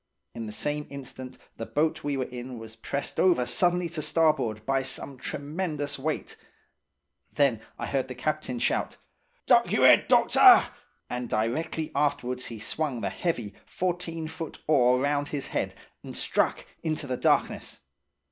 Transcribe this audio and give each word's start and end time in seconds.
"In 0.33 0.47
the 0.47 0.51
same 0.51 0.87
instant 0.89 1.37
the 1.57 1.65
boat 1.67 2.03
we 2.03 2.17
were 2.17 2.23
in 2.25 2.57
was 2.57 2.75
pressed 2.75 3.19
over 3.19 3.45
suddenly 3.45 3.87
to 3.89 4.01
starboard 4.01 4.65
by 4.65 4.81
some 4.81 5.15
tremendous 5.15 5.99
weight. 5.99 6.37
Then 7.31 7.61
I 7.77 7.85
heard 7.85 8.07
the 8.07 8.15
captain 8.15 8.57
shout, 8.57 8.97
'Duck 9.45 9.71
y'r 9.71 9.85
head, 9.85 10.07
doctor!' 10.07 10.69
And 11.07 11.29
directly 11.29 11.91
afterwards 11.93 12.47
he 12.47 12.57
swung 12.57 13.01
the 13.01 13.11
heavy, 13.11 13.53
fourteen 13.67 14.27
foot 14.27 14.57
oar 14.65 14.99
round 14.99 15.27
his 15.27 15.49
head, 15.49 15.75
and 16.03 16.17
struck 16.17 16.65
into 16.81 17.05
the 17.05 17.15
darkness. 17.15 17.81